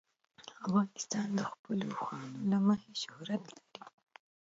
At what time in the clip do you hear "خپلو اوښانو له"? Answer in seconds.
1.51-2.55